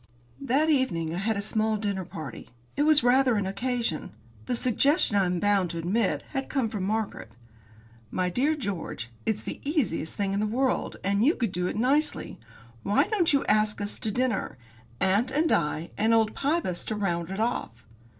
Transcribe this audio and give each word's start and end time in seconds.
That 0.41 0.67
evening 0.67 1.13
I 1.13 1.19
had 1.19 1.37
a 1.37 1.41
small 1.43 1.77
dinner 1.77 2.05
party. 2.05 2.49
It 2.75 2.87
was 2.89 3.03
rather 3.03 3.35
an 3.35 3.45
occasion. 3.45 4.09
The 4.47 4.55
suggestion, 4.55 5.15
I 5.15 5.25
am 5.25 5.39
bound 5.39 5.69
to 5.69 5.77
admit, 5.77 6.23
had 6.31 6.49
come 6.49 6.69
from 6.69 6.85
Margaret. 6.85 7.31
"My 8.09 8.27
dear 8.27 8.55
George, 8.55 9.11
it's 9.27 9.43
the 9.43 9.61
easiest 9.63 10.15
thing 10.15 10.33
in 10.33 10.39
the 10.39 10.47
world, 10.47 10.97
and 11.03 11.23
you 11.23 11.35
could 11.35 11.51
do 11.51 11.67
it 11.67 11.75
nicely! 11.75 12.39
Why 12.81 13.03
don't 13.09 13.31
you 13.31 13.45
ask 13.45 13.79
us 13.79 13.99
to 13.99 14.09
dinner? 14.09 14.57
Aunt 14.99 15.29
and 15.29 15.51
I, 15.51 15.91
and 15.99 16.15
old 16.15 16.33
Pybus 16.33 16.83
to 16.85 16.95
round 16.95 17.29
it 17.29 17.39
off." 17.39 17.85